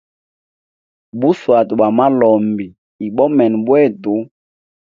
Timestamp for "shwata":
1.39-1.73